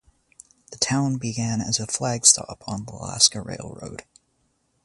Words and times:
The 0.71 0.79
town 0.79 1.17
began 1.17 1.61
as 1.61 1.79
a 1.79 1.85
flag 1.85 2.25
stop 2.25 2.63
on 2.65 2.85
the 2.85 2.93
Alaska 2.93 3.39
Railroad. 3.39 4.03